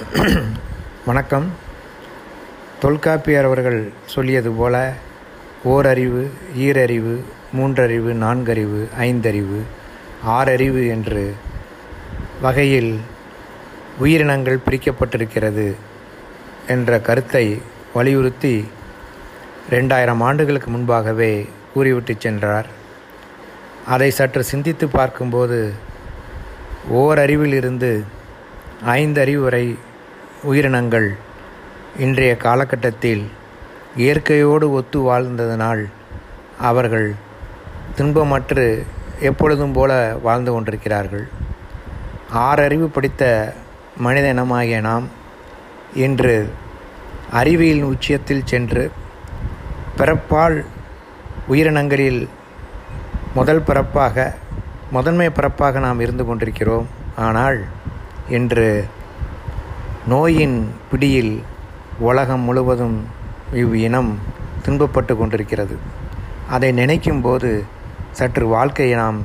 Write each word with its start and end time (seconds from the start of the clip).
வணக்கம். 1.04 1.52
தொல்காப்பியர் 2.80 3.44
அவர்கள் 3.44 3.92
சொல்லியது 4.06 4.50
போல 4.50 4.92
ஓரறிவு 5.64 6.30
ஈரறிவு 6.56 7.20
மூன்றறிவு 7.56 8.12
நான்கறிவு 8.12 8.88
ஐந்தறிவு 8.98 9.60
ஆறறிவு 10.26 10.88
என்று 10.88 11.34
வகையில் 12.40 13.00
உயிரினங்கள் 13.98 14.58
பிரிக்கப்பட்டிருக்கிறது 14.66 15.74
என்ற 16.66 17.00
கருத்தை 17.00 17.60
வலியுறுத்தி 17.94 18.68
ரெண்டாயிரம் 19.70 20.18
ஆண்டுகளுக்கு 20.18 20.70
முன்பாகவே 20.70 21.48
கூறிவிட்டு 21.74 22.14
சென்றார். 22.18 22.66
அதை 23.86 24.10
சற்று 24.10 24.44
சிந்தித்து 24.44 24.88
பார்க்கும்போது 24.88 25.72
ஓரறிவிலிருந்து 26.94 28.04
ஐந்தறிவு 28.86 29.42
வரை 29.42 29.78
உயிரினங்கள் 30.48 31.06
இன்றைய 31.98 32.36
காலகட்டத்தில் 32.36 33.24
இயற்கையோடு 33.96 34.66
ஒத்து 34.72 34.98
வாழ்ந்ததனால் 35.00 35.82
அவர்கள் 36.58 37.08
துன்பமற்று 37.96 38.64
எப்பொழுதும் 39.20 39.72
போல 39.72 39.90
வாழ்ந்து 40.22 40.52
கொண்டிருக்கிறார்கள். 40.52 41.28
ஆறறிவு 42.34 42.86
படித்த 42.86 43.52
மனித 43.96 44.26
இனமாகிய 44.34 44.80
நாம் 44.80 45.08
இன்று 45.94 46.52
அறிவியலின் 47.40 47.90
உச்சியத்தில் 47.94 48.48
சென்று 48.52 48.84
பிறப்பால் 49.98 50.64
உயிரினங்களில் 51.48 52.28
முதல் 53.34 53.62
பிறப்பாக 53.66 54.32
முதன்மை 54.90 55.26
பிறப்பாக 55.26 55.80
நாம் 55.80 56.00
இருந்து 56.00 56.24
கொண்டிருக்கிறோம். 56.24 56.88
ஆனால் 57.16 57.60
இன்று 58.28 58.68
நோயின் 60.08 60.70
பிடியில் 60.90 61.42
உலகம் 61.98 62.40
முழுவதும் 62.40 63.06
இவ் 63.52 63.74
இனம் 63.74 64.18
துன்பப்பட்டு 64.64 65.16
கொண்டிருக்கிறது. 65.16 65.76
அதை 66.50 66.72
நினைக்கும் 66.72 67.20
போது 67.20 67.64
சற்று 68.10 68.46
வாழ்க்கையை 68.46 68.96
நாம் 68.96 69.22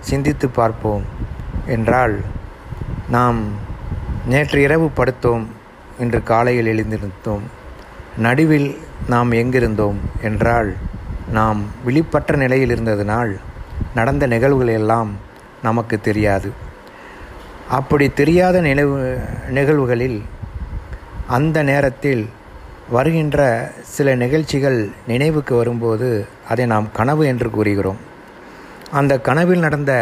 சிந்தித்து 0.00 0.48
பார்ப்போம் 0.48 1.02
என்றால் 1.66 2.20
நாம் 3.08 3.42
நேற்று 4.26 4.62
இரவு 4.62 4.90
படுத்தோம் 4.96 5.44
இன்று 5.98 6.22
காலையில் 6.22 6.66
எழுந்திருந்தோம். 6.66 7.42
நடுவில் 8.18 8.78
நாம் 9.08 9.32
எங்கிருந்தோம் 9.32 9.96
என்றால் 10.22 10.76
நாம் 11.32 11.62
விழிப்பற்ற 11.84 12.36
நிலையில் 12.36 12.70
இருந்ததினால் 12.70 13.36
நடந்த 13.94 14.26
நிகழ்வுகள் 14.26 14.74
எல்லாம் 14.74 15.10
நமக்கு 15.62 16.00
தெரியாது. 16.00 16.52
அப்படி 17.78 18.06
தெரியாத 18.20 18.56
நினைவு 18.66 18.96
நிகழ்வுகளில் 19.56 20.18
அந்த 21.36 21.58
நேரத்தில் 21.70 22.24
வருகின்ற 22.94 23.38
சில 23.94 24.08
நிகழ்ச்சிகள் 24.22 24.78
நினைவுக்கு 25.10 25.54
வரும்போது 25.60 26.08
அதை 26.50 26.64
நாம் 26.72 26.88
கனவு 26.98 27.22
என்று 27.32 27.48
கூறுகிறோம். 27.56 28.00
அந்த 28.98 29.12
கனவில் 29.28 29.64
நடந்த 29.66 29.92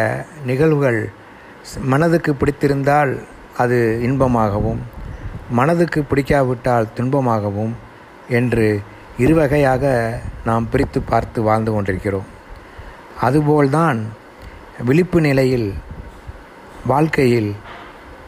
நிகழ்வுகள் 0.51 1.01
மனதுக்கு 1.93 2.33
பிடித்திருந்தால் 2.41 3.13
அது 3.63 3.79
இன்பமாகவும் 4.09 4.81
மனதுக்கு 5.59 6.01
பிடிக்காவிட்டால் 6.11 6.93
துன்பமாகவும் 6.97 7.75
என்று 8.39 8.67
இருவகையாக 9.25 9.85
நாம் 10.49 10.69
பிரித்து 10.73 11.01
பார்த்து 11.13 11.39
வாழ்ந்து 11.49 11.73
கொண்டிருக்கிறோம். 11.73 12.29
அதுபோல்தான் 13.27 13.99
விழிப்பு 14.89 15.19
நிலையில் 15.29 15.69
வாழ்க்கையில் 16.87 17.55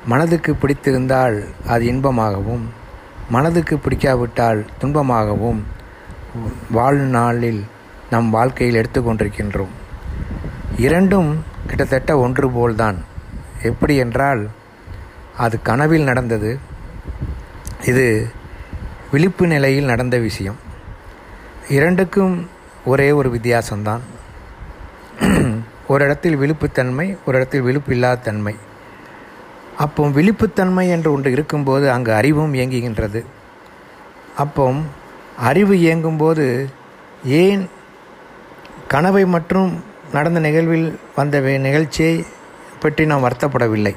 மனதுக்கு 0.06 0.54
பிடித்திருந்தால் 0.54 1.44
அது 1.66 1.84
இன்பமாகவும் 1.86 2.64
மனதுக்கு 3.30 3.76
பிடிக்காவிட்டால் 3.76 4.66
துன்பமாகவும் 4.80 5.60
வாழ்நாளில் 6.70 7.64
நம் 8.10 8.30
வாழ்க்கையில் 8.30 8.80
எடுத்துக்கொண்டிருக்கின்றோம் 8.80 9.74
இரண்டும் 10.76 11.44
கிட்டத்தட்ட 11.66 12.18
ஒன்று 12.18 12.50
போல்தான். 12.50 13.04
எப்படி 13.62 13.96
என்றால் 13.96 14.48
அது 15.38 15.62
கனவில் 15.62 16.02
நடந்தது. 16.02 16.58
இது 17.86 18.30
விழிப்பு 19.10 19.46
நிலையில் 19.46 19.84
நடந்த 19.84 20.18
விஷயம். 20.18 20.56
இரண்டுக்கும் 21.68 22.48
ஒரே 22.84 23.10
ஒரு 23.10 23.28
வித்தியாசம்தான். 23.30 24.00
ஒரு 25.92 26.02
இடத்தில் 26.06 26.40
விழிப்புத்தன்மை 26.42 27.06
ஒரு 27.24 27.34
இடத்தில் 27.38 27.66
விழிப்பு 27.66 27.90
இல்லாத 27.96 28.24
தன்மை 28.26 28.54
அப்போ 29.84 30.02
விழிப்புத்தன்மை 30.16 30.84
என்று 30.94 31.08
ஒன்று 31.14 31.28
இருக்கும்போது 31.36 31.86
அங்கு 31.94 32.10
அறிவும் 32.18 32.52
இயங்குகின்றது. 32.58 33.20
அப்போ 34.42 34.64
அறிவு 35.48 35.74
இயங்கும்போது 35.84 36.44
ஏன் 37.40 37.62
கனவை 38.92 39.24
மற்றும் 39.34 39.70
நடந்த 40.16 40.40
நிகழ்வில் 40.46 40.88
வந்த 41.16 41.40
நிகழ்ச்சியை 41.66 42.16
பற்றி 42.82 43.02
நாம் 43.10 43.24
வருத்தப்படவில்லை. 43.26 43.94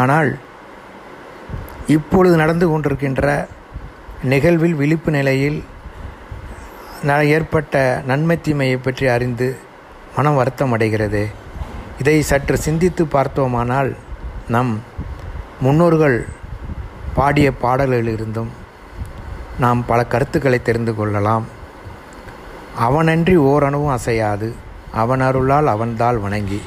ஆனால் 0.00 0.30
இப்பொழுது 1.96 2.34
நடந்து 2.42 2.66
கொண்டிருக்கின்ற 2.70 3.24
நிகழ்வில் 4.32 4.78
விழிப்பு 4.82 5.10
நிலையில் 5.18 5.58
ஏற்பட்ட 7.36 7.74
நன்மை 8.10 8.36
தீமையை 8.46 8.78
பற்றி 8.86 9.06
அறிந்து 9.16 9.48
மனம் 10.16 10.34
வருத்தம் 10.34 10.72
அடைகிறது 10.72 11.22
இதை 11.98 12.22
சற்று 12.22 12.56
சிந்தித்து 12.56 13.06
பார்த்தோமானால் 13.06 13.90
நம் 14.48 14.72
முன்னோர்கள் 15.60 16.16
பாடிய 17.14 17.48
பாடல்களிலிருந்தும் 17.62 18.52
நாம் 19.58 19.80
பல 19.86 20.00
கருத்துக்களை 20.04 20.58
தெரிந்து 20.62 20.92
கொள்ளலாம். 20.94 21.44
அவனன்றி 22.86 23.34
ஓரணுவும் 23.50 23.94
அசையாது. 23.98 24.48
அவன் 25.02 25.20
அருளால் 25.20 25.66
அவன்தால் 25.66 26.18
வணங்கி 26.24 26.60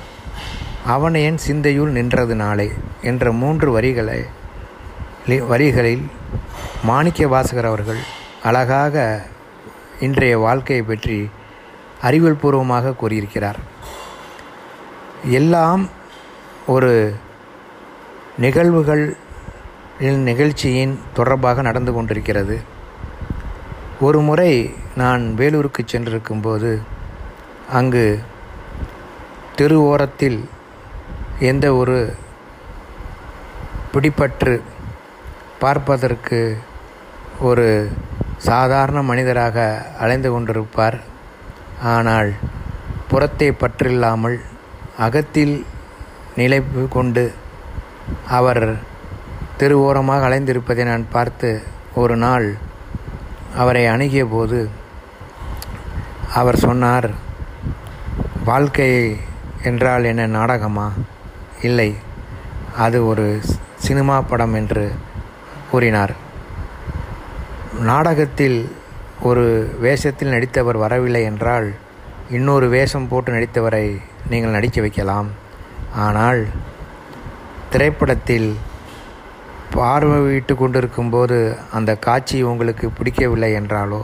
அவன் 0.86 1.16
என் 1.28 1.40
சிந்தையுள் 1.48 1.96
நின்றது 1.98 2.36
நாளே 2.36 2.68
என்ற 3.02 3.32
மூன்று 3.32 3.72
வரிகளை 3.72 4.20
வரிகளில் 5.52 6.06
மாணிக்க 6.84 7.28
வாசகர் 7.28 7.66
அவர்கள் 7.66 8.02
அழகாக 8.44 8.96
இன்றைய 10.00 10.38
வாழ்க்கையை 10.38 10.86
பற்றி 10.86 11.18
அறிவியல் 12.02 12.42
பூர்வமாக 12.42 12.94
கூறியிருக்கிறார். 12.94 13.60
எல்லாம் 15.40 15.90
ஒரு 16.68 17.16
நிகழ்வுகள் 18.38 19.18
நிகழ்ச்சியின் 20.00 21.00
தொடர்பாக 21.14 21.62
நடந்து 21.62 21.94
கொண்டிருக்கிறது. 21.94 22.58
ஒரு 24.00 24.20
முறை 24.22 24.74
நான் 24.96 25.24
வேலூருக்கு 25.38 25.82
சென்றிருக்கும்போது 25.92 26.82
அங்கு 27.72 28.06
தெரு 29.56 29.78
ஓரத்தில் 29.82 30.50
எந்த 31.40 31.74
ஒரு 31.74 32.16
பிடிப்பற்று 33.94 34.62
பார்ப்பதற்கு 35.60 36.40
ஒரு 37.40 37.68
சாதாரண 38.38 39.02
மனிதராக 39.02 39.86
அலைந்து 40.00 40.30
கொண்டிருப்பார். 40.32 41.00
ஆனால் 41.84 42.34
புறத்தை 43.08 43.52
பற்றில்லாமல் 43.52 44.40
அகத்தில் 44.98 45.66
நிலை 46.36 46.64
கொண்டு 46.90 47.34
அவர் 48.28 48.78
திருவோரமாக 49.58 50.26
அலைந்திருப்பதை 50.28 50.86
நான் 50.86 51.06
பார்த்து 51.12 51.64
ஒரு 51.96 52.16
நாள் 52.16 52.56
அவரை 53.56 53.88
அணுகிய 53.88 54.26
போது 54.26 54.70
அவர் 56.34 56.58
சொன்னார் 56.58 57.28
வாழ்க்கை 58.46 59.18
என்றால் 59.64 60.04
என்ன 60.04 60.26
நாடகமா? 60.26 60.92
இல்லை 61.62 61.96
அது 62.78 63.06
ஒரு 63.06 63.42
சினிமா 63.76 64.22
படம் 64.22 64.54
என்று 64.54 64.92
கூறினார். 65.72 66.14
நாடகத்தில் 67.80 68.76
ஒரு 69.28 69.44
வேஷத்தில் 69.84 70.34
நடித்தவர் 70.34 70.78
வரவில்லை 70.84 71.22
என்றால் 71.30 71.68
இன்னொரு 72.38 72.66
வேஷம் 72.74 73.08
போட்டு 73.12 73.30
நடித்தவரை 73.36 73.86
நீங்கள் 74.32 74.56
நடிக்க 74.56 74.78
வைக்கலாம். 74.86 75.30
ஆனால் 76.06 76.42
திரைப்படத்தில் 77.72 78.50
பார்வையிட்டு 79.76 80.54
கொண்டிருக்கும்போது 80.62 81.38
அந்த 81.78 81.92
காட்சி 82.08 82.38
உங்களுக்கு 82.52 82.86
பிடிக்கவில்லை 82.98 83.52
என்றாலோ 83.60 84.02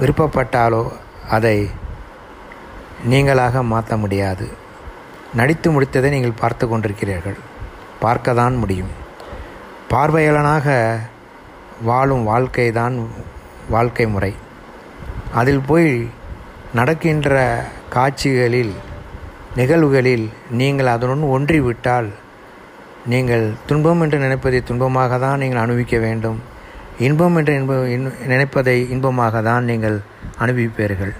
விருப்பப்பட்டாலோ 0.00 0.82
அதை 1.36 1.56
நீங்களாக 3.12 3.62
மாற்ற 3.72 3.96
முடியாது. 4.04 4.46
நடித்து 5.38 5.68
முடித்ததை 5.74 6.08
நீங்கள் 6.14 6.40
பார்த்து 6.40 6.64
கொண்டிருக்கிறீர்கள். 6.66 7.38
பார்க்க 8.04 8.38
தான் 8.40 8.56
முடியும். 8.62 8.92
பார்வையாளனாக 9.92 10.66
வாழும் 11.88 12.26
வாழ்க்கை 12.30 12.66
தான் 12.80 12.96
வாழ்க்கை 13.68 14.06
முறை. 14.06 14.34
அதில் 15.32 15.62
போய் 15.66 16.08
நடக்கின்ற 16.74 17.36
காட்சிகளில் 17.88 18.74
நிகழ்வுகளில் 19.56 20.30
நீங்கள் 20.50 20.86
அதனுடன் 20.86 21.30
ஒன்றிவிட்டால் 21.30 22.08
நீங்கள் 23.06 23.52
துன்பம் 23.66 24.00
என்று 24.00 24.18
நினைப்பதை 24.18 24.62
துன்பமாக 24.68 25.18
தான் 25.18 25.38
நீங்கள் 25.38 25.62
அனுபவிக்க 25.62 25.98
வேண்டும். 25.98 26.40
இன்பம் 26.98 27.36
என்று 27.36 27.54
இன்ப 27.54 27.74
நினைப்பதை 28.26 28.90
இன்பமாக 28.90 29.42
தான் 29.42 29.64
நீங்கள் 29.64 30.00
அனுபவிப்பீர்கள். 30.38 31.14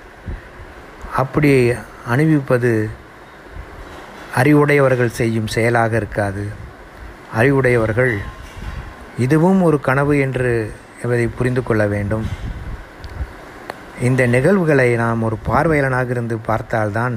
அப்படி 1.17 1.73
அனுபவிப்பது 2.09 2.91
அறிவுடையவர்கள் 4.37 5.17
செய்யும் 5.21 5.47
செயலாக 5.47 5.97
இருக்காது. 5.97 6.45
அறிவுடையவர்கள் 7.35 8.19
இதுவும் 9.19 9.63
ஒரு 9.63 9.81
கனவு 9.81 10.19
என்று 10.19 10.73
என்பதை 11.03 11.27
புரிந்து 11.39 11.63
கொள்ள 11.63 11.83
வேண்டும். 11.93 12.27
இந்த 14.09 14.23
நிகழ்வுகளை 14.27 14.87
நாம் 15.01 15.25
ஒரு 15.29 15.37
பார்வையாளனாக 15.49 16.15
இருந்து 16.15 16.37
பார்த்தால்தான் 16.49 17.15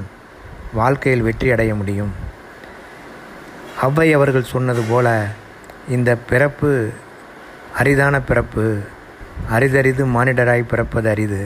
வாழ்க்கையில் 0.79 1.25
வெற்றி 1.27 1.47
அடைய 1.55 1.71
முடியும். 1.75 2.13
அவ்வை 3.85 4.07
அவர்கள் 4.17 4.51
சொன்னது 4.53 4.83
போல 4.89 5.07
இந்த 5.95 6.11
பிறப்பு 6.31 6.71
அரிதான 7.79 8.15
பிறப்பு 8.29 8.65
அரிதரிது 9.55 10.03
மானிடராய் 10.15 10.69
பிறப்பது 10.73 11.09
அரிது. 11.13 11.43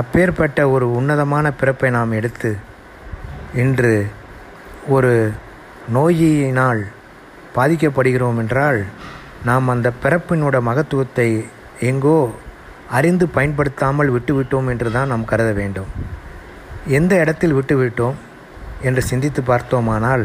அப்பேற்பட்ட 0.00 0.60
ஒரு 0.74 0.86
உன்னதமான 0.98 1.46
பிறப்பை 1.60 1.90
நாம் 1.98 2.16
எடுத்து 2.20 2.50
இன்று 3.54 3.94
ஒரு 4.96 5.12
நோயினால் 5.96 6.82
பாதிக்கப்படுகிறோம் 7.56 8.40
என்றால் 8.44 8.80
நாம் 9.48 9.72
அந்த 9.74 9.88
பிறப்பினோட 10.02 10.56
மகத்துவத்தை 10.68 11.28
எங்கோ 11.90 12.16
அறிந்து 12.96 13.26
பயன்படுத்தாமல் 13.36 14.12
விட்டுவிட்டோம் 14.14 14.68
என்று 14.72 14.88
தான் 14.96 15.10
நாம் 15.12 15.30
கருத 15.30 15.50
வேண்டும். 15.60 15.90
எந்த 16.98 17.12
இடத்தில் 17.22 17.56
விட்டுவிட்டோம் 17.58 18.16
என்று 18.88 19.02
சிந்தித்து 19.10 19.42
பார்த்தோமானால் 19.50 20.24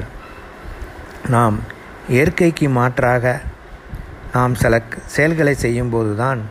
நாம் 1.35 1.57
இயற்கைக்கு 2.15 2.67
மாற்றாக 2.79 3.35
நாம் 4.33 4.55
சில 4.63 4.81
செயல்களை 5.15 5.53
செய்யும்போது 5.65 6.11
தான் 6.23 6.41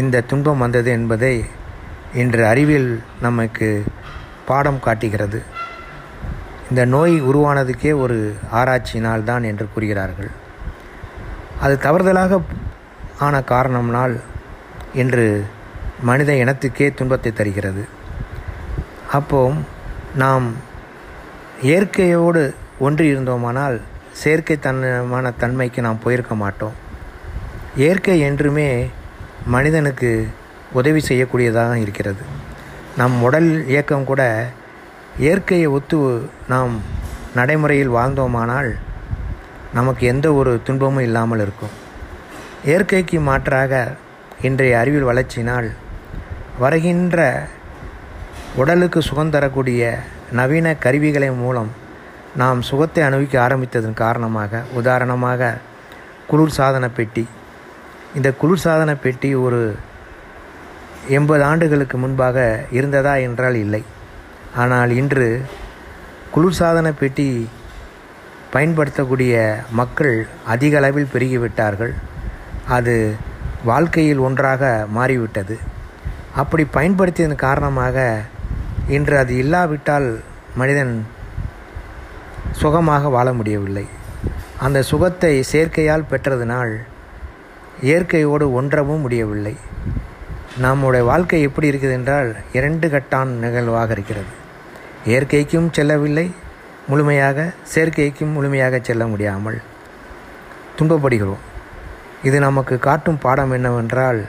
இந்த 0.00 0.24
துன்பம் 0.30 0.62
வந்தது 0.64 0.90
என்பதை 0.90 1.34
இன்று 2.22 2.42
அறிவியல் 2.52 2.90
நமக்கு 3.26 3.68
பாடம் 4.48 4.80
காட்டுகிறது. 4.86 5.38
இந்த 6.70 6.82
நோய் 6.94 7.14
உருவானதுக்கே 7.30 7.92
ஒரு 8.04 8.18
ஆராய்ச்சியினால் 8.60 9.28
தான் 9.30 9.44
என்று 9.50 9.66
கூறுகிறார்கள். 9.74 10.30
அது 11.60 11.78
தவறுதலாக 11.82 12.40
ஆன 13.18 13.40
காரணம்னால் 13.40 14.20
என்று 14.94 15.44
மனித 16.02 16.32
இனத்துக்கே 16.32 16.94
துன்பத்தை 16.94 17.32
தருகிறது. 17.32 17.82
அப்போ 19.12 19.52
நாம் 20.14 20.46
இயற்கையோடு 21.62 22.54
ஒன்று 22.78 23.04
இருந்தோமானால் 23.12 23.80
செயற்கை 24.12 24.56
தன்மான 24.56 25.32
தன்மைக்கு 25.38 25.80
நாம் 25.80 26.02
போயிருக்க 26.02 26.34
மாட்டோம். 26.34 26.76
இயற்கை 27.76 28.20
என்றுமே 28.20 28.90
மனிதனுக்கு 29.46 30.10
உதவி 30.72 31.00
செய்யக்கூடியதாக 31.08 31.74
இருக்கிறது. 31.74 32.22
நம் 32.96 33.16
உடல் 33.22 33.50
இயக்கம் 33.68 34.04
கூட 34.04 34.22
இயற்கையை 35.18 35.66
ஒத்து 35.66 35.98
நாம் 36.48 36.74
நடைமுறையில் 37.34 37.94
வாழ்ந்தோமானால் 37.96 38.70
நமக்கு 39.76 40.04
எந்த 40.12 40.26
ஒரு 40.40 40.52
துன்பமும் 40.66 41.06
இல்லாமல் 41.06 41.42
இருக்கும். 41.44 41.74
இயற்கைக்கு 42.68 43.18
மாற்றாக 43.28 43.72
இன்றைய 44.48 44.74
அறிவியல் 44.80 45.08
வளர்ச்சினால் 45.10 45.68
வருகின்ற 46.62 47.24
உடலுக்கு 48.60 49.00
சுகம் 49.08 49.32
தரக்கூடிய 49.34 49.82
நவீன 50.38 50.66
கருவிகளின் 50.84 51.40
மூலம் 51.42 51.70
நாம் 52.40 52.60
சுகத்தை 52.68 53.02
அனுபவிக்க 53.08 53.36
ஆரம்பித்ததன் 53.46 54.00
காரணமாக 54.04 54.62
உதாரணமாக 54.78 55.50
குளிர் 56.30 56.56
சாதன 56.58 56.84
பெட்டி. 56.98 57.24
இந்த 58.16 58.28
குளிர் 58.40 58.64
சாதன 58.64 58.90
பெட்டி 59.04 59.30
ஒரு 59.44 59.60
எண்பது 61.16 61.42
ஆண்டுகளுக்கு 61.50 61.96
முன்பாக 62.04 62.38
இருந்ததா 62.78 63.14
என்றால் 63.26 63.58
இல்லை. 63.64 63.82
ஆனால் 64.62 64.90
இன்று 65.00 65.28
குளிர்சாதன 66.34 66.88
பெட்டி 67.00 67.28
பயன்படுத்தக்கூடிய 68.52 69.34
மக்கள் 69.70 70.26
அதிக 70.46 70.76
அளவில் 70.76 71.12
பெருகிவிட்டார்கள். 71.12 71.92
அது 72.68 72.94
வாழ்க்கையில் 73.64 74.18
ஒன்றாக 74.18 74.86
மாறிவிட்டது. 74.88 75.56
அப்படி 76.34 76.66
பயன்படுத்தியதன் 76.72 77.44
காரணமாக 77.48 78.22
இன்று 78.88 79.18
அது 79.18 79.36
இல்லாவிட்டால் 79.36 80.08
மனிதன் 80.54 81.06
சுகமாக 82.52 83.08
வாழ 83.08 83.32
முடியவில்லை. 83.32 83.86
அந்த 84.58 84.82
சுகத்தை 84.82 85.44
செயற்கையால் 85.52 86.10
பெற்றதினால் 86.10 86.74
இயற்கையோடு 87.82 88.46
ஒன்றவும் 88.52 89.00
முடியவில்லை. 89.00 89.54
நம்முடைய 90.58 91.06
வாழ்க்கை 91.06 91.40
எப்படி 91.42 91.70
இருக்குது 91.70 91.96
என்றால் 91.98 92.30
இரண்டு 92.52 92.88
கட்டான் 92.88 93.32
நிகழ்வாக 93.44 93.92
இருக்கிறது. 93.92 94.32
இயற்கைக்கும் 95.04 95.70
செல்லவில்லை 95.70 96.26
முழுமையாக 96.90 97.46
செயற்கைக்கும் 97.72 98.34
முழுமையாக 98.36 98.80
செல்ல 98.88 99.04
முடியாமல் 99.12 99.58
துன்பப்படுகிறோம். 100.78 101.42
இது 102.28 102.36
நமக்கு 102.46 102.74
காட்டும் 102.86 103.22
பாடம் 103.24 103.54
என்னவென்றால் 103.56 104.20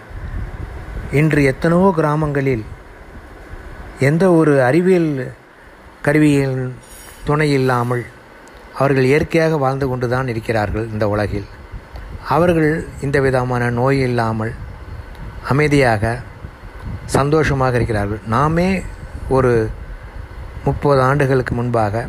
இன்று 1.19 1.42
எத்தனையோ 1.51 1.89
கிராமங்களில் 2.00 2.65
எந்த 4.09 4.24
ஒரு 4.39 4.54
அறிவியல் 4.69 5.12
கருவியின் 6.06 6.59
துணை 7.27 7.50
இல்லாமல் 7.59 8.04
அவர்கள் 8.80 9.09
இயற்கையாக 9.12 9.57
வாழ்ந்து 9.63 9.86
கொண்டு 9.92 10.07
தான் 10.13 10.31
இருக்கிறார்கள் 10.33 10.86
இந்த 10.94 11.06
உலகில். 11.13 11.48
அவர்கள் 12.36 12.71
இந்த 13.06 13.18
விதமான 13.25 13.69
நோய் 13.80 14.00
இல்லாமல் 14.09 14.54
அமைதியாக 15.51 16.04
சந்தோஷமாக 17.18 17.77
இருக்கிறார்கள். 17.80 18.21
நாமே 18.36 18.69
ஒரு 19.36 19.51
முப்பது 20.68 21.01
ஆண்டுகளுக்கு 21.09 21.54
முன்பாக 21.59 22.06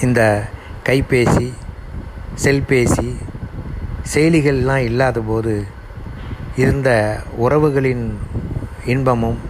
இந்த 0.00 0.20
கைபேசி 0.86 1.48
செல்பேசி 2.34 3.08
செயலிகள்லாம் 4.12 4.84
இல்லாத 4.84 5.18
போது 5.20 5.54
இருந்த 6.56 6.90
உறவுகளின் 7.36 8.04
இன்பமும் 8.84 9.40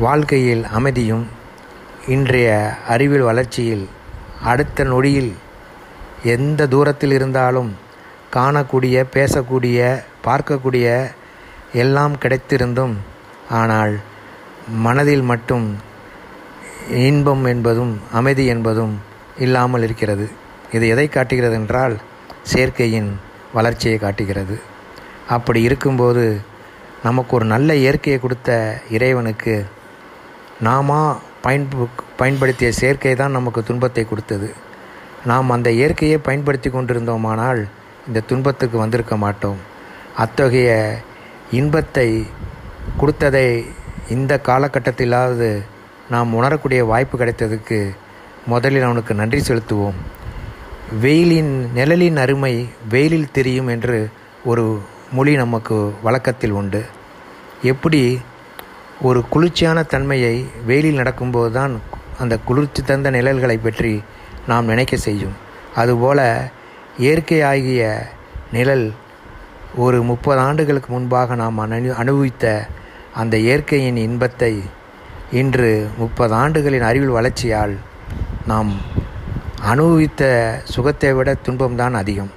வாழ்க்கையில் 0.00 0.64
அமைதியும் 0.70 1.24
இன்றைய 2.06 2.48
அறிவியல் 2.88 3.28
வளர்ச்சியில் 3.28 3.86
அடுத்த 4.44 4.84
நொடியில் 4.84 5.32
எந்த 6.26 6.66
தூரத்தில் 6.66 7.12
இருந்தாலும் 7.12 7.70
காணக்கூடிய 8.32 9.06
பேசக்கூடிய 9.14 9.78
பார்க்கக்கூடிய 10.26 10.88
எல்லாம் 11.74 12.18
கிடைத்திருந்தும் 12.18 12.96
ஆனால் 13.52 13.94
மனதில் 14.82 15.24
மட்டும் 15.24 15.66
இன்பம் 17.02 17.44
என்பதும் 17.44 17.94
அமைதி 18.12 18.44
என்பதும் 18.46 18.94
இல்லாமல் 19.38 19.82
இருக்கிறது. 19.82 20.30
இது 20.72 20.88
எதை 20.88 21.08
காட்டுகிறது 21.08 21.54
என்றால் 21.54 21.96
செயற்கையின் 22.42 23.18
வளர்ச்சியை 23.52 23.98
காட்டுகிறது. 23.98 24.60
அப்படி 25.28 25.62
இருக்கும்போது 25.62 26.40
நமக்கு 27.02 27.36
ஒரு 27.36 27.44
நல்ல 27.44 27.74
இயற்கையை 27.74 28.20
கொடுத்த 28.20 28.78
இறைவனுக்கு 28.90 29.66
நாம 30.60 31.20
பயன்பு 31.40 31.88
பயன்படுத்திய 32.16 32.72
செயற்கை 32.72 33.14
தான் 33.14 33.30
நமக்கு 33.30 33.62
துன்பத்தை 33.62 34.04
கொடுத்தது. 34.04 34.54
நாம் 35.24 35.50
அந்த 35.50 35.70
இயற்கையை 35.70 36.18
பயன்படுத்தி 36.18 36.70
கொண்டிருந்தோமானால் 36.70 37.60
இந்த 38.06 38.20
துன்பத்துக்கு 38.20 38.78
வந்திருக்க 38.78 39.16
மாட்டோம். 39.16 39.58
அத்தகைய 40.16 40.98
இன்பத்தை 41.50 42.26
கொடுத்ததை 42.96 43.66
இந்த 44.08 44.40
காலகட்டத்திலாவது 44.44 45.62
நாம் 46.10 46.34
உணரக்கூடிய 46.34 46.84
வாய்ப்பு 46.84 47.18
கிடைத்ததுக்கு 47.18 47.94
முதலில் 48.46 48.82
அவனுக்கு 48.82 49.14
நன்றி 49.14 49.38
செலுத்துவோம். 49.38 49.98
வெயிலின் 51.00 51.70
நிழலின் 51.74 52.16
அருமை 52.16 52.68
வெயிலில் 52.88 53.30
தெரியும் 53.30 53.68
என்று 53.68 54.08
ஒரு 54.44 54.80
மொழி 55.12 55.36
நமக்கு 55.36 55.92
வழக்கத்தில் 56.02 56.50
உண்டு. 56.50 56.84
எப்படி 57.62 58.20
ஒரு 59.00 59.24
குளிர்ச்சியான 59.28 59.82
தன்மையை 59.82 60.46
வெயிலில் 60.66 60.94
நடக்கும்போது 60.94 61.52
தான் 61.52 61.80
அந்த 62.18 62.38
குளிர்ச்சி 62.38 62.82
தந்த 62.82 63.10
நிழல்களை 63.10 63.56
பற்றி 63.56 64.02
நாம் 64.46 64.64
நினைக்க 64.64 64.96
செய்யும். 64.96 65.32
அதுபோல 65.74 66.50
இயற்கை 66.98 67.42
ஆகிய 67.42 68.10
நிழல் 68.52 68.92
ஒரு 69.76 70.02
முப்பது 70.02 70.40
ஆண்டுகளுக்கு 70.40 70.92
முன்பாக 70.92 71.34
நாம் 71.34 71.58
அனு 71.58 71.90
அனுபவித்த 71.90 72.66
அந்த 73.14 73.36
இயற்கையின் 73.36 73.96
இன்பத்தை 73.96 74.62
இன்று 75.30 75.88
முப்பது 75.98 76.34
ஆண்டுகளின் 76.34 76.80
அறிவியல் 76.80 77.16
வளர்ச்சியால் 77.18 77.76
நாம் 78.46 78.70
அனுபவித்த 79.62 80.22
சுகத்தை 80.64 81.12
விட 81.12 81.36
துன்பம்தான் 81.44 81.92
அதிகம். 81.92 82.30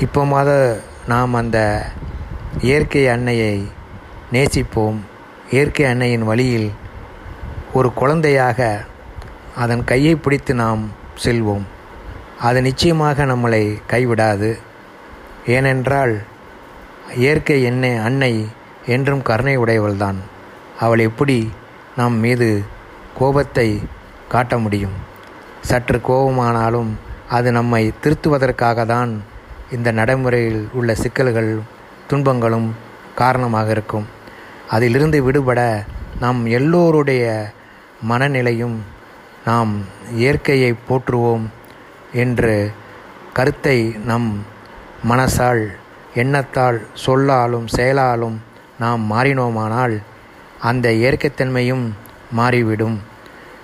இப்போமாத 0.00 0.80
நாம் 1.06 1.34
அந்த 1.34 1.86
இயற்கை 2.60 3.08
அன்னையை 3.08 3.68
நேசிப்போம். 4.32 4.98
இயற்கை 5.50 5.86
அன்னையின் 5.86 6.22
வழியில் 6.22 6.72
ஒரு 7.72 7.92
குழந்தையாக 7.92 8.84
அதன் 9.56 9.84
கையை 9.84 10.14
பிடித்து 10.14 10.54
நாம் 10.54 10.90
செல்வோம். 11.24 11.66
அது 12.40 12.62
நிச்சயமாக 12.62 13.24
நம்மளை 13.24 13.78
கைவிடாது. 13.88 14.58
ஏனென்றால் 15.46 16.22
இயற்கை 17.16 17.62
என்னை 17.62 17.96
அன்னை 17.96 18.48
என்றும் 18.86 19.22
கருணை 19.22 19.58
உடையவள்தான். 19.58 20.16
அவள் 20.80 20.98
எப்படி 20.98 21.50
நம் 21.96 22.18
மீது 22.18 22.64
கோபத்தை 23.18 23.82
காட்ட 24.28 24.54
முடியும். 24.58 24.96
சற்று 25.60 25.98
கோபமானாலும் 26.08 26.90
அது 27.36 27.48
நம்மை 27.52 27.82
திருத்துவதற்காக 28.02 28.86
தான் 28.86 29.12
இந்த 29.70 29.88
நடைமுறையில் 29.92 30.68
உள்ள 30.72 30.90
சிக்கல்கள் 30.94 31.52
துன்பங்களும் 32.10 32.68
காரணமாக 33.20 33.70
இருக்கும். 33.76 34.06
அதிலிருந்து 34.74 35.18
விடுபட 35.26 35.60
நாம் 36.20 36.40
எல்லோருடைய 36.58 37.24
மனநிலையும் 38.10 38.76
நாம் 39.48 39.72
இயற்கையை 40.22 40.70
போற்றுவோம் 40.88 41.44
என்று 42.22 42.54
கருத்தை 43.32 43.78
நம் 44.10 44.30
மனசால் 45.10 45.64
எண்ணத்தால் 46.22 46.78
சொல்லாலும் 47.04 47.66
செயலாலும் 47.76 48.36
நாம் 48.78 49.02
மாறினோமானால் 49.12 49.96
அந்த 50.68 50.86
இயற்கைத்தன்மையும் 51.02 51.84
மாறிவிடும். 52.38 52.96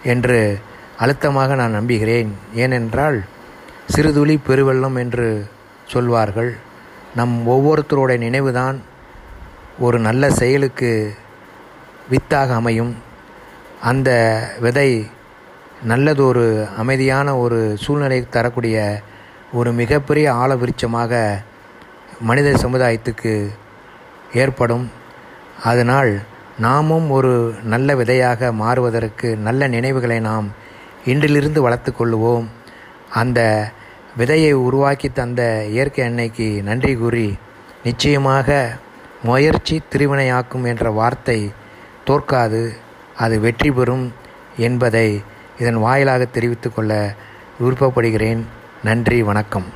என்று 0.05 0.59
அழுத்தமாக 0.99 1.55
நான் 1.55 1.71
நம்புகிறேன். 1.71 2.37
ஏனென்றால் 2.55 3.25
சிறுதுளி 3.97 4.39
பெருவெள்ளம் 4.49 4.97
என்று 4.97 5.47
சொல்வார்கள். 5.87 6.57
நம் 7.15 7.49
ஒவ்வொருத்தருடைய 7.49 8.19
நினைவுதான் 8.19 8.83
ஒரு 9.79 9.99
நல்ல 9.99 10.31
செயலுக்கு 10.31 11.15
வித்தாக 12.09 12.55
அமையும். 12.55 12.97
அந்த 13.83 14.11
விதை 14.61 15.11
நல்லதொரு 15.85 16.69
அமைதியான 16.79 17.37
ஒரு 17.37 17.77
சூழ்நிலை 17.81 18.29
தரக்கூடிய 18.29 19.03
ஒரு 19.53 19.73
மிகப்பெரிய 19.73 20.33
ஆழவிருச்சமாக 20.33 21.43
மனித 22.21 22.51
சமுதாயத்துக்கு 22.51 23.49
ஏற்படும். 24.33 24.91
அதனால் 25.65 26.23
நாமும் 26.65 27.07
ஒரு 27.17 27.33
நல்ல 27.73 27.95
விதையாக 28.01 28.51
மாறுவதற்கு 28.63 29.29
நல்ல 29.47 29.69
நினைவுகளை 29.75 30.19
நாம் 30.29 30.47
இன்றிலிருந்து 31.13 31.61
வளர்த்து 31.67 31.91
கொள்ளுவோம். 31.93 32.47
அந்த 33.21 33.41
விதையை 34.19 34.53
உருவாக்கி 34.67 35.09
தந்த 35.19 35.43
இயற்கை 35.75 36.03
அன்னைக்கு 36.09 36.49
நன்றி 36.69 36.93
கூறி 37.03 37.29
நிச்சயமாக 37.87 38.59
முயற்சி 39.29 39.77
திருவினையாக்கும் 39.93 40.67
என்ற 40.73 40.91
வார்த்தை 40.99 41.39
தோற்காது 42.09 42.63
அது 43.25 43.35
வெற்றி 43.47 43.71
பெறும் 43.71 44.07
என்பதை 44.67 45.09
இதன் 45.61 45.81
வாயிலாக 45.87 46.23
தெரிவித்து 46.37 46.69
கொள்ள 46.71 46.93
விருப்பப்படுகிறேன். 47.63 48.43
நன்றி 48.89 49.19
வணக்கம். 49.31 49.69